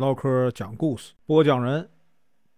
[0.00, 1.86] 唠嗑讲故事，播讲人：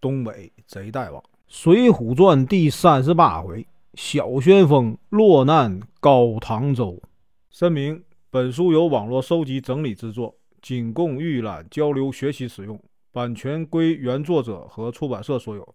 [0.01, 7.03] 东北贼大王，《水浒传》第三十八回：小旋风落难高唐州。
[7.51, 8.01] 声明：
[8.31, 15.75] 本书由网络收集整理制作，仅供预览、交流、学习使用，版权归原作者和出版社所有，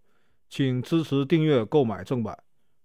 [0.50, 2.38] 请支持订阅、购买正版。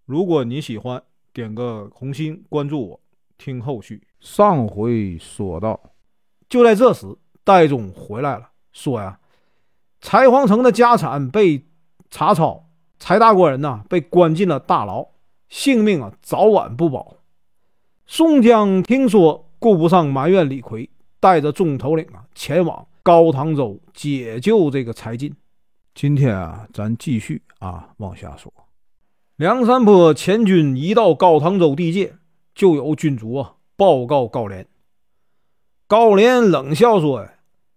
[0.07, 1.01] 如果你喜欢，
[1.33, 3.01] 点个红心，关注我，
[3.39, 4.03] 听后续。
[4.19, 5.81] 上回说到，
[6.49, 7.07] 就在这时，
[7.45, 9.19] 戴宗回来了，说呀，
[10.01, 11.67] 柴皇城的家产被
[12.11, 12.69] 查抄，
[12.99, 15.09] 柴大官人呐被关进了大牢，
[15.49, 17.17] 性命啊早晚不保。
[18.07, 20.91] 宋江听说，顾不上埋怨李逵，
[21.21, 25.35] 带着众头领啊前往高唐州解救这个柴进。
[25.95, 28.53] 今天啊，咱继续啊往下说。
[29.37, 32.15] 梁山泊前军一到高唐州地界，
[32.55, 33.55] 就有军卒啊。
[33.77, 34.69] 报告高廉，
[35.89, 37.27] 高廉冷笑说：“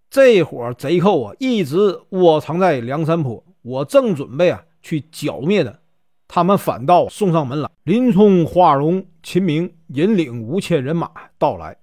[0.09, 5.79] 这伙贼寇啊，一直窝藏在梁山坡，我正准备啊去剿灭的，
[6.27, 11.77] 他们反倒送上门来。”林冲、花荣、秦明引领五千人马到来，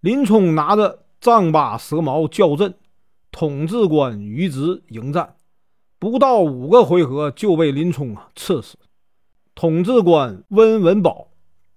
[0.00, 2.74] 林冲拿着丈八蛇矛叫阵，
[3.30, 5.36] 统制官于直迎战，
[5.98, 8.76] 不到五个回合就被林冲啊刺死。
[9.54, 11.28] 统制官温文宝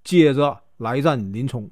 [0.03, 0.61] 接着。
[0.79, 1.69] 来战林冲，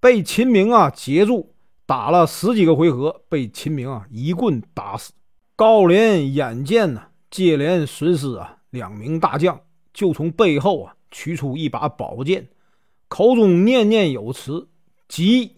[0.00, 1.52] 被秦明啊截住，
[1.86, 5.12] 打了十几个回合，被秦明啊一棍打死。
[5.54, 9.60] 高廉眼见呢，接连损失啊两名大将，
[9.94, 12.48] 就从背后啊取出一把宝剑，
[13.08, 14.68] 口中念念有词。
[15.08, 15.52] 急！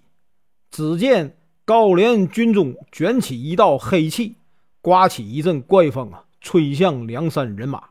[0.71, 4.37] 只见高廉军中卷起一道黑气，
[4.83, 7.83] 刮起一阵怪风啊，吹向梁山人马。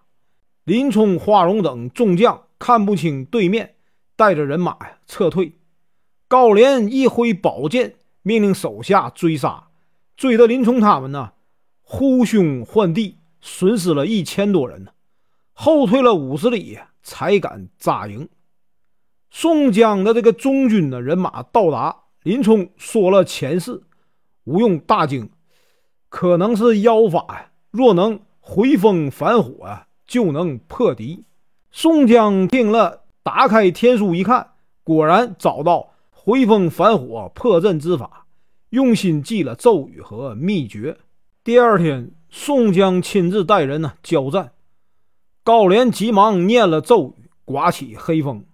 [0.64, 3.74] 林冲、花荣等众将看不清对面。
[4.16, 5.54] 带着人马呀撤退，
[6.28, 7.94] 高廉一挥宝剑，
[8.28, 9.70] 命令手下追杀，
[10.18, 11.32] 追得林冲他们呢
[11.82, 14.92] 呼兄唤弟，损失了一千多人呢，
[15.54, 18.28] 后退了五十里才敢扎营。
[19.30, 23.82] 宋江的这个中军的人马到达，林冲说了前事，
[24.44, 25.30] 吴用大惊，
[26.10, 31.24] 可能是妖法呀，若能回风返火啊，就能破敌。
[31.72, 33.04] 宋江听了。
[33.24, 34.52] 打开天书一看，
[34.86, 38.26] 果然找到回风返火破阵之法，
[38.78, 41.00] 用心记了咒语和秘诀。
[41.44, 44.52] 第二天，宋江亲自带人呢交战，
[45.44, 48.46] 高廉急忙念了咒语，刮起黑风。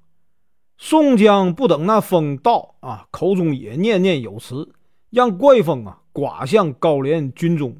[0.78, 4.72] 宋江不等那风到啊，口中也念念有词，
[5.10, 7.76] 让怪风啊刮向高廉军中。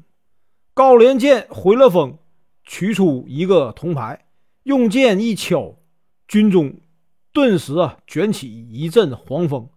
[0.74, 2.18] 高廉见回了风，
[2.62, 4.26] 取出一个铜牌，
[4.64, 5.76] 用剑一敲，
[6.28, 6.74] 军中。
[7.32, 9.70] 顿时啊，卷起一阵黄风，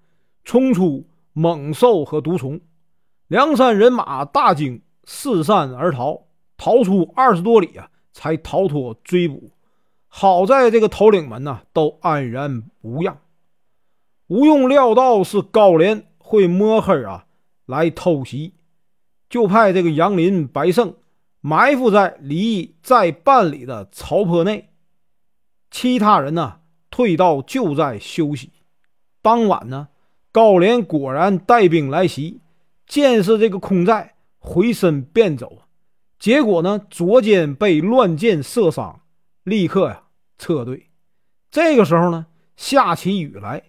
[0.43, 1.05] 冲出
[1.37, 2.59] 猛兽和毒虫，
[3.27, 6.23] 梁山人马大惊，四散而逃，
[6.57, 9.51] 逃出二十多里啊，才逃脱追捕。
[10.07, 13.19] 好在这个头领们呢，都安然无恙。
[14.25, 17.27] 吴用料到是高廉会摸黑啊
[17.67, 18.55] 来偷袭，
[19.29, 20.95] 就派这个杨林、白胜
[21.39, 24.71] 埋伏在离寨半里的草坡内，
[25.69, 26.61] 其他人呢？
[26.89, 28.51] 退到就在休息。
[29.21, 29.89] 当晚呢，
[30.31, 32.41] 高廉果然带兵来袭，
[32.85, 35.59] 见是这个空寨，回身便走。
[36.19, 39.01] 结果呢，左肩被乱箭射伤，
[39.43, 40.03] 立刻呀
[40.37, 40.87] 撤退。
[41.49, 43.63] 这个时候呢，下起雨来，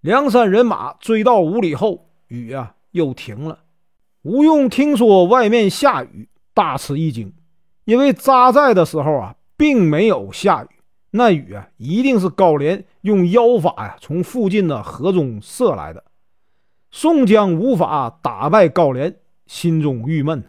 [0.00, 3.60] 梁山人马追到五里后，雨啊又停了。
[4.22, 7.32] 吴用听说外面下雨，大吃一惊，
[7.84, 10.73] 因为扎寨的时候啊，并没有下雨。
[11.16, 16.02] 那雨啊，一定是高廉用妖法呀，从附近的河中射来的。
[16.90, 19.14] 宋江无法打败高廉，
[19.46, 20.42] 心中郁闷。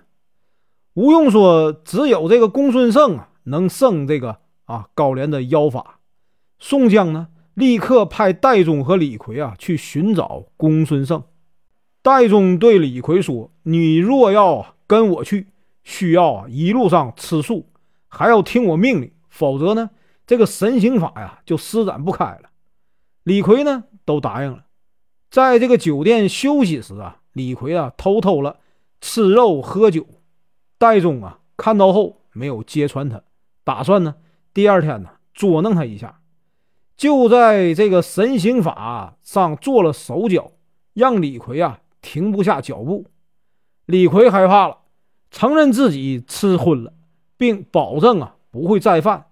[0.96, 6.00] 吴用说：“只有这个公孙胜啊，能胜这个啊高廉的妖法。”
[6.58, 11.22] 宋江呢，立刻派戴宗和李逵啊去寻找公孙胜。
[12.02, 15.50] 戴宗对李逵说：“你若要跟我去，
[15.84, 17.68] 需要一路上吃素，
[18.08, 19.92] 还要听我命令，否则呢？”
[20.28, 22.50] 这个神行法呀，就施展不开了。
[23.24, 24.66] 李逵呢，都答应了。
[25.30, 28.60] 在这个酒店休息时啊，李逵啊，偷偷了
[29.02, 30.06] 吃肉喝酒。
[30.78, 33.22] 戴宗啊，看到后没有揭穿他，
[33.64, 34.16] 打算呢，
[34.54, 36.22] 第二天呢，捉弄他一下。
[36.98, 40.52] 就在这个神行法上做了手脚，
[40.94, 43.06] 让李逵啊停不下脚步。
[43.86, 44.78] 李逵害怕了，
[45.30, 46.94] 承认自己吃荤了，
[47.38, 49.28] 并保证啊不会再犯。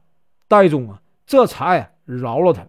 [0.48, 2.68] 戴宗啊，这才饶了他。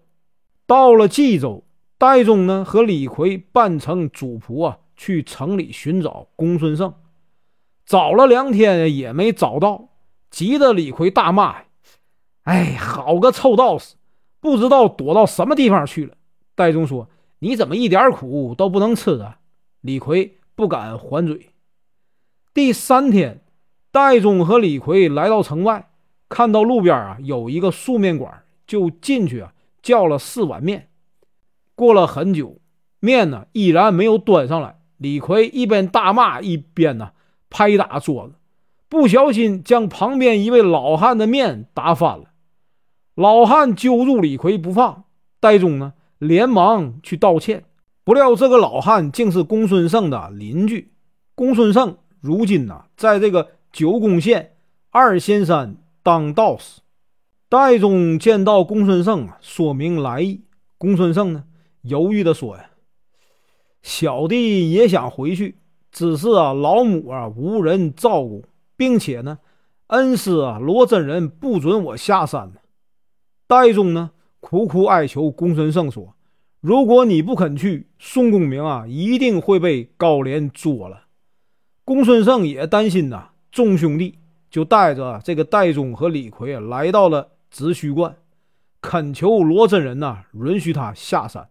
[0.66, 1.64] 到了冀州，
[1.98, 6.94] 戴宗呢和李逵扮成主仆啊，去城里寻找公孙胜。
[7.84, 9.88] 找了两天也没找到，
[10.30, 11.56] 急得李逵大骂
[12.44, 13.96] ：“哎，好个臭道士，
[14.40, 16.14] 不知道躲到什么地方去了。”
[16.56, 17.08] 戴宗说
[17.40, 19.38] ：“你怎么一点苦都不能吃啊？”
[19.82, 21.50] 李逵不敢还嘴。
[22.54, 23.44] 第三天，
[23.90, 25.90] 戴宗和李逵来到城外，
[26.34, 30.88] 看到路边啊有一个素面馆，就进去啊叫了四碗面。
[31.76, 32.58] 过了很久，
[32.98, 34.80] 面呢依然没有端上来。
[34.96, 37.12] 李逵一边大骂，一边呢
[37.50, 38.34] 拍打桌子，
[38.88, 42.24] 不小心将旁边一位老汉的面打翻了。
[43.14, 45.04] 老汉揪住李逵不放，
[45.38, 47.62] 戴宗呢连忙去道歉。
[48.02, 50.90] 不料这个老汉竟是公孙胜的邻居。
[51.36, 54.56] 公孙胜如今呢在这个九宫县
[54.90, 56.82] 二仙山当道士。
[57.48, 60.42] 戴宗见到公孙胜啊，说明来意。
[60.76, 61.44] 公孙胜呢
[61.82, 62.70] 犹豫地说：“呀。”
[63.82, 65.58] 小弟也想回去，
[65.90, 68.44] 只是啊，老母啊无人照顾，
[68.76, 69.38] 并且呢，
[69.88, 72.60] 恩师啊罗真人不准我下山呢。
[73.46, 74.10] 戴宗呢
[74.40, 76.14] 苦苦哀求公孙胜说
[76.60, 81.04] ：“如果你不肯去，宋公明啊一定会被高廉捉了。”
[81.84, 84.18] 公孙胜也担心呐，众兄弟
[84.54, 88.14] 就带着这个戴宗和李逵来到了直须观，
[88.80, 91.48] 恳求罗真人呐允许他下山。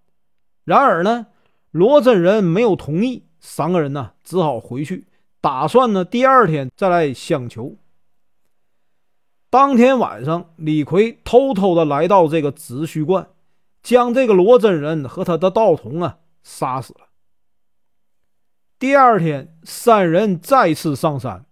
[0.63, 1.27] 然而呢。
[1.71, 5.07] 罗真人没有同意，三个人呢只好回去，
[5.41, 7.77] 打算呢第二天再来相求。
[9.49, 13.27] 当天晚上，李逵偷偷的来到这个直须观，
[13.81, 17.07] 将这个罗真人和他的道童啊杀死了。
[18.77, 21.43] 第二天，三人再次上山，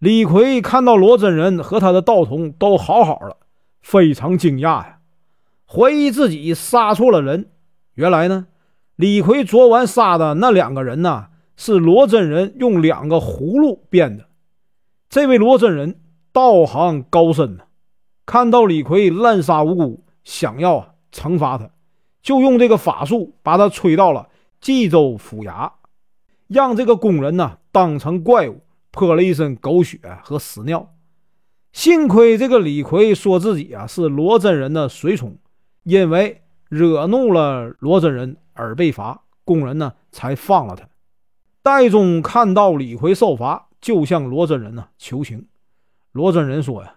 [0.00, 3.36] 李逵看到罗真人和他的道童都好好的，
[3.82, 4.98] 非常惊讶呀，
[5.66, 7.50] 怀疑自己杀错了人。
[7.94, 8.48] 原来呢。
[8.96, 14.26] 李逵昨晚杀的那两个人呢，是罗真人用两个葫芦变的。
[15.08, 15.98] 这位罗真人
[16.32, 17.64] 道行高深呢，
[18.26, 21.70] 看到李逵滥杀无辜，想要惩罚他，
[22.22, 24.28] 就用这个法术把他吹到了
[24.60, 25.72] 冀州府衙，
[26.46, 30.94] 让这个工人呢当成怪物，泼了一身狗血和屎尿。
[31.72, 35.38] 幸亏这个李逵说自己啊是罗真人的随从，
[35.84, 38.36] 因为惹怒了罗真人。
[38.52, 40.86] 而被罚，工人呢才放了他。
[41.62, 45.46] 戴宗看到李逵受罚，就向罗真人呢求情。
[46.12, 46.96] 罗真人说：“呀，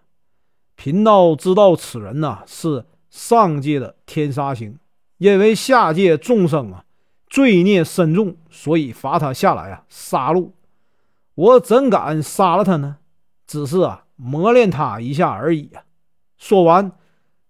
[0.76, 4.78] 贫道知道此人呐是上界的天杀星，
[5.20, 6.84] 因为下界众生啊
[7.30, 10.50] 罪孽深重，所以罚他下来啊杀戮。
[11.36, 12.98] 我怎敢杀了他呢？
[13.46, 15.84] 只是啊磨练他一下而已啊。”
[16.38, 16.92] 说完，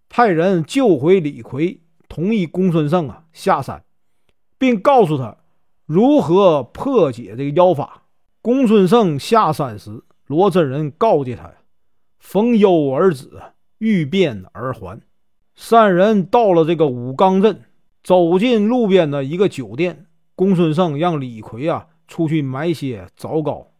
[0.09, 3.83] 派人救回李逵，同意公孙胜啊下山。
[4.63, 5.35] 并告诉他
[5.85, 8.03] 如何破解这个妖法。
[8.41, 11.51] 公孙胜下山时，罗真人告诫他
[12.17, 13.29] ：“逢忧而止，
[13.79, 15.01] 遇变而还。”
[15.53, 17.65] 三人到了这个武冈镇，
[18.01, 20.05] 走进路边的一个酒店。
[20.33, 23.72] 公孙胜让李逵啊出去买些枣糕。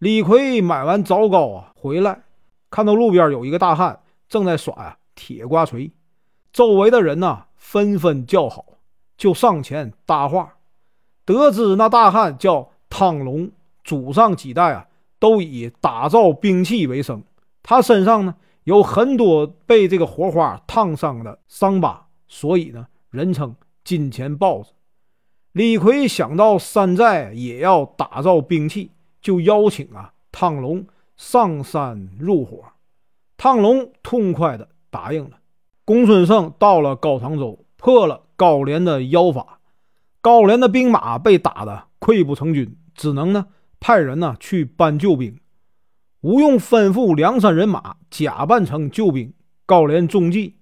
[0.00, 2.22] 李逵买完枣糕啊回来，
[2.70, 4.00] 看到路边有一个大汉
[4.30, 5.92] 正在耍呀铁瓜锤，
[6.54, 8.64] 周围的人呐纷纷叫好。
[9.18, 10.54] 就上前搭话，
[11.26, 13.50] 得知那大汉叫汤龙，
[13.84, 14.86] 祖上几代啊
[15.18, 17.22] 都以打造兵器为生。
[17.62, 18.34] 他身上呢
[18.64, 24.72] 有很多被这个火花烫伤的伤疤，所以呢人称金钱豹子。
[25.52, 30.86] 李逵想到山寨也要打造兵器，就邀请啊汤龙
[31.16, 32.64] 上山入伙。
[33.36, 35.38] 汤龙痛快的答应了。
[35.84, 38.22] 公孙胜到了高唐州，破了。
[38.36, 39.60] 高廉的妖法，
[40.22, 43.48] 高廉的兵马被打得溃不成军，只能呢
[43.78, 45.38] 派人呢去搬救兵。
[46.22, 49.34] 吴用吩咐梁山人马假扮成救兵。
[49.66, 50.56] 高廉中计，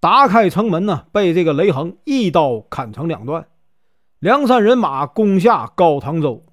[0.00, 3.46] 打开城门呢，被这个雷横一刀砍成两段。
[4.18, 6.44] 梁山人马攻下高唐州，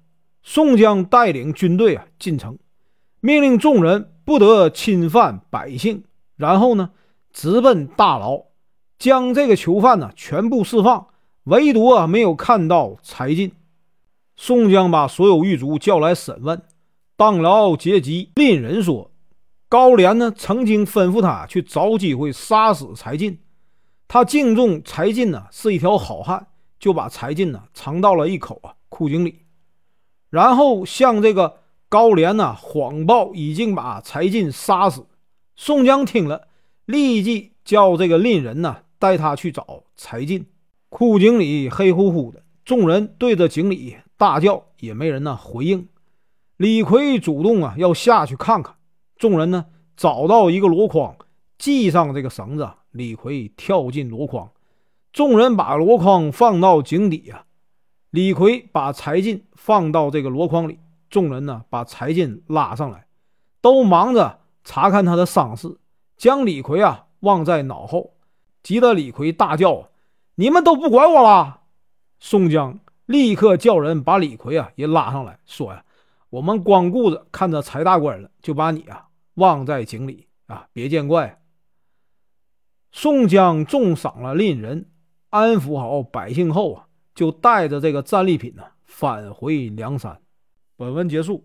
[0.50, 2.58] 宋江带领军队啊进城，
[3.20, 6.04] 命令众人不得侵犯百姓，
[6.36, 6.92] 然后呢
[7.34, 8.44] 直奔大牢。
[8.98, 11.08] 将这个囚犯呢全部释放，
[11.44, 13.52] 唯独啊没有看到柴进。
[14.36, 16.62] 宋江把所有狱卒叫来审问，
[17.14, 19.10] 当牢阶级令人说，
[19.68, 23.38] 高廉呢曾经吩咐他去找机会杀死柴进，
[24.08, 26.46] 他敬重柴进呢是一条好汉，
[26.80, 29.42] 就把柴进呢藏到了一口啊枯井里，
[30.30, 31.58] 然后向这个
[31.88, 35.06] 高廉呢谎报已经把柴进杀死。
[35.56, 36.48] 宋江听了，
[36.84, 38.78] 立即叫这个令人呢。
[39.00, 40.44] 带他去找柴进，
[40.88, 45.86] 枯井里黑乎乎的，众人对着井里大叫，也没人呢回应。
[46.56, 48.74] 李逵主动啊要下去看看。
[49.16, 49.66] 众人呢
[49.96, 51.14] 找到一个箩筐，
[51.60, 54.50] 系上这个绳子，李逵跳进箩筐。
[55.12, 57.44] 众人把箩筐放到井底啊，
[58.10, 60.78] 李逵把柴进放到这个箩筐里。
[61.10, 63.06] 众人呢把柴进拉上来，
[63.62, 65.78] 都忙着查看他的伤势，
[66.18, 68.12] 将李逵啊忘在脑后，
[68.62, 69.88] 急得李逵大叫
[70.36, 71.62] ：“你们都不管我了！”
[72.20, 75.82] 宋江立刻叫人把李逵啊也拉上来，说：“呀，
[76.28, 81.40] 我们光顾着看着柴大官了，就把你啊忘在井里啊，别见怪。”
[82.92, 84.90] 宋江重赏了令人，
[85.30, 86.87] 安抚好百姓后啊，
[87.18, 90.16] 就带着这个战利品呢返回梁山。
[90.76, 91.44] 本文结束，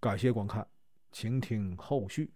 [0.00, 0.66] 感谢观看，
[1.12, 2.32] 请听后续。